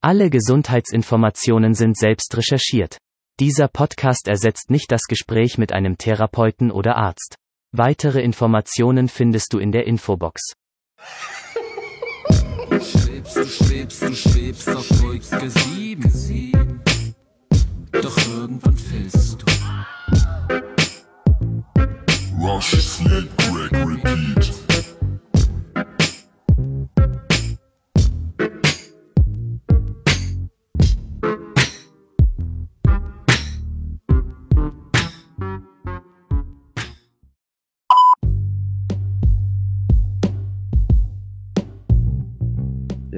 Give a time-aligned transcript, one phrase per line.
[0.00, 2.98] Alle Gesundheitsinformationen sind selbst recherchiert.
[3.40, 7.34] Dieser Podcast ersetzt nicht das Gespräch mit einem Therapeuten oder Arzt.
[7.72, 10.52] Weitere Informationen findest du in der Infobox.
[12.70, 16.80] Du schwebst, du schwebst, du schwebst auf Wolke 7.
[17.90, 19.47] Doch irgendwann fällst du.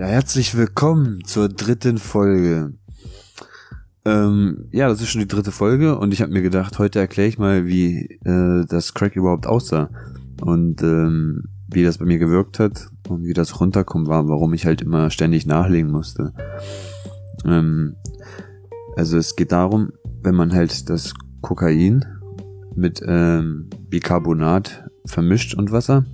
[0.01, 2.73] Ja, herzlich willkommen zur dritten Folge.
[4.07, 7.29] Ähm, ja, das ist schon die dritte Folge und ich habe mir gedacht, heute erkläre
[7.29, 9.91] ich mal, wie äh, das Crack überhaupt aussah
[10.41, 14.65] und ähm, wie das bei mir gewirkt hat und wie das runterkommen war, warum ich
[14.65, 16.33] halt immer ständig nachlegen musste.
[17.45, 17.95] Ähm,
[18.97, 19.93] also es geht darum,
[20.23, 22.07] wenn man halt das Kokain
[22.75, 26.07] mit ähm, Bicarbonat vermischt und Wasser,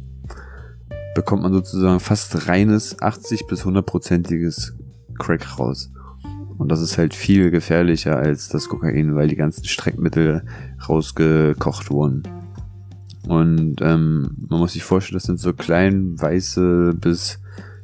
[1.16, 4.74] bekommt man sozusagen fast reines 80 bis 100-prozentiges
[5.18, 5.90] Crack raus.
[6.58, 10.44] Und das ist halt viel gefährlicher als das Kokain, weil die ganzen Streckmittel
[10.88, 12.22] rausgekocht wurden.
[13.26, 17.40] Und ähm, man muss sich vorstellen, das sind so klein weiße bis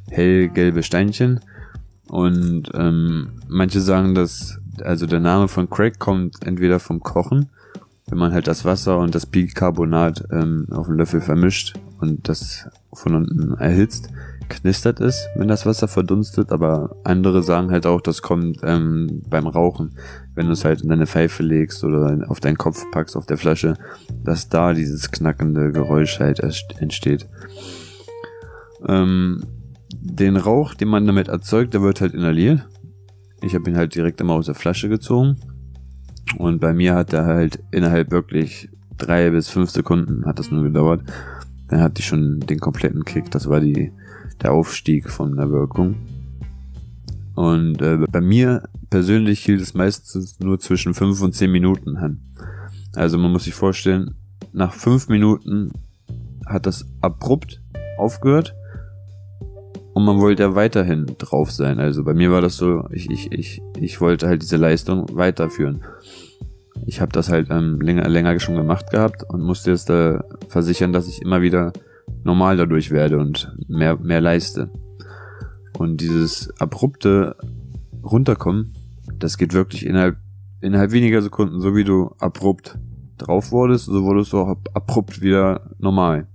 [0.09, 1.39] hellgelbe Steinchen.
[2.07, 7.49] Und ähm, manche sagen, dass also der Name von Crack kommt entweder vom Kochen,
[8.07, 12.69] wenn man halt das Wasser und das Bicarbonat ähm, auf einen Löffel vermischt und das
[12.93, 14.09] von unten erhitzt,
[14.49, 19.47] knistert es, wenn das Wasser verdunstet, aber andere sagen halt auch, das kommt ähm, beim
[19.47, 19.95] Rauchen,
[20.35, 23.37] wenn du es halt in deine Pfeife legst oder auf deinen Kopf packst auf der
[23.37, 23.75] Flasche,
[24.23, 26.39] dass da dieses knackende Geräusch halt
[26.79, 27.27] entsteht.
[28.85, 29.41] Ähm,
[29.93, 32.67] den Rauch, den man damit erzeugt, der wird halt inhaliert.
[33.41, 35.37] Ich habe ihn halt direkt immer aus der Flasche gezogen.
[36.37, 40.63] Und bei mir hat er halt innerhalb wirklich drei bis fünf Sekunden hat das nur
[40.63, 41.01] gedauert.
[41.73, 43.31] Dann hatte ich schon den kompletten Kick.
[43.31, 43.91] Das war die,
[44.43, 45.95] der Aufstieg von der Wirkung.
[47.33, 52.19] Und äh, bei mir persönlich hielt es meistens nur zwischen fünf und zehn Minuten an.
[52.93, 54.13] Also man muss sich vorstellen,
[54.51, 55.71] nach fünf Minuten
[56.45, 57.59] hat das abrupt
[57.97, 58.53] aufgehört
[59.95, 61.79] und man wollte ja weiterhin drauf sein.
[61.79, 65.83] Also bei mir war das so, ich, ich, ich, ich wollte halt diese Leistung weiterführen.
[66.85, 70.93] Ich habe das halt ähm, länger, länger schon gemacht gehabt und musste jetzt da versichern,
[70.93, 71.71] dass ich immer wieder
[72.23, 74.69] normal dadurch werde und mehr, mehr leiste.
[75.77, 77.35] Und dieses abrupte
[78.03, 78.73] Runterkommen,
[79.17, 80.17] das geht wirklich innerhalb,
[80.61, 82.77] innerhalb weniger Sekunden, so wie du abrupt
[83.17, 86.27] drauf wurdest, so wurdest du auch abrupt wieder normal.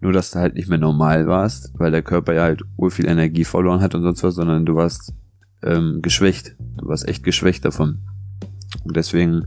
[0.00, 3.06] Nur, dass du halt nicht mehr normal warst, weil der Körper ja halt ur viel
[3.06, 5.12] Energie verloren hat und sonst was, sondern du warst
[5.62, 6.56] ähm, geschwächt.
[6.78, 7.98] Du warst echt geschwächt davon.
[8.84, 9.46] Und deswegen,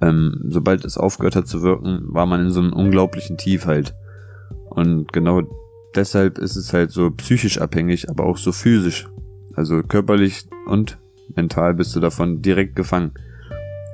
[0.00, 3.94] ähm, sobald es aufgehört hat zu wirken, war man in so einem unglaublichen Tief halt.
[4.70, 5.42] Und genau
[5.94, 9.08] deshalb ist es halt so psychisch abhängig, aber auch so physisch.
[9.54, 10.98] Also körperlich und
[11.34, 13.12] mental bist du davon direkt gefangen.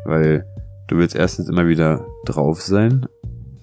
[0.04, 0.44] Weil
[0.88, 3.06] du willst erstens immer wieder drauf sein.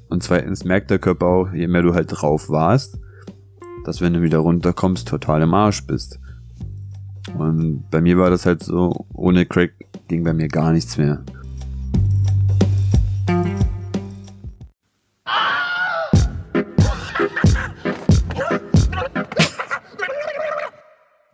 [0.10, 3.00] Und zweitens merkt der Körper auch, je mehr du halt drauf warst,
[3.86, 6.20] dass wenn du wieder runterkommst, total im Arsch bist.
[7.38, 9.74] Und bei mir war das halt so, ohne Crack
[10.08, 11.24] ging bei mir gar nichts mehr.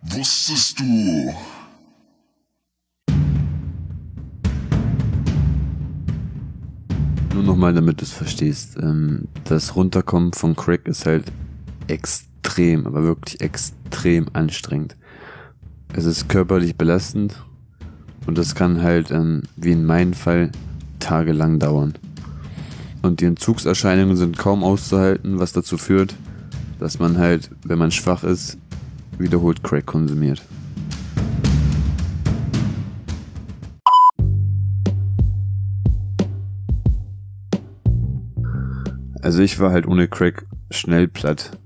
[0.01, 1.33] Wusstest du?
[7.33, 8.77] Nur nochmal, damit du es verstehst.
[8.81, 11.31] Ähm, das Runterkommen von Crack ist halt
[11.87, 14.95] extrem, aber wirklich extrem anstrengend.
[15.97, 17.41] Es ist körperlich belastend
[18.27, 20.51] und das kann halt, ähm, wie in meinem Fall,
[20.99, 21.93] tagelang dauern.
[23.01, 26.13] Und die Entzugserscheinungen sind kaum auszuhalten, was dazu führt,
[26.79, 28.57] dass man halt, wenn man schwach ist,
[29.17, 30.41] wiederholt Crack konsumiert.
[39.21, 41.57] Also ich war halt ohne Crack schnell platt.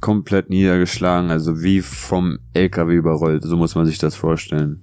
[0.00, 4.82] Komplett niedergeschlagen, also wie vom LKW überrollt, so muss man sich das vorstellen.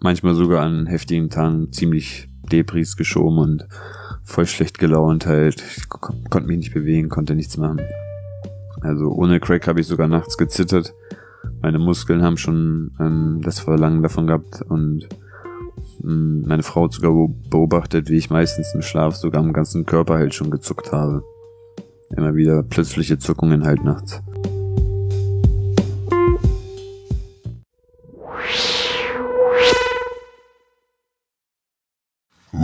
[0.00, 3.68] Manchmal sogar an heftigen Tagen ziemlich Depris geschoben und
[4.22, 5.62] voll schlecht gelaunt halt.
[5.76, 7.80] Ich konnte mich nicht bewegen, konnte nichts machen.
[8.80, 10.94] Also ohne Crack habe ich sogar nachts gezittert.
[11.62, 15.08] Meine Muskeln haben schon ähm, das Verlangen davon gehabt und
[16.02, 17.12] ähm, meine Frau hat sogar
[17.50, 21.22] beobachtet, wie ich meistens im Schlaf sogar am ganzen Körper halt schon gezuckt habe.
[22.16, 24.22] Immer wieder plötzliche Zuckungen halt nachts.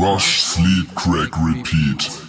[0.07, 2.26] Rush, sleep, crack, repeat.